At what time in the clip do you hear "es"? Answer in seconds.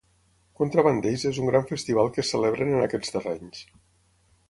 2.25-2.35